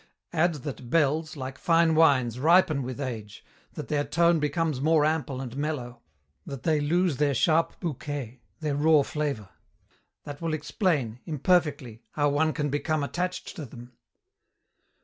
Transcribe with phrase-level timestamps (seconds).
[0.33, 5.39] Add that bells, like fine wines, ripen with age, that their tone becomes more ample
[5.41, 6.01] and mellow,
[6.43, 9.49] that they lose their sharp bouquet, their raw flavour.
[10.23, 13.93] That will explain imperfectly how one can become attached to them."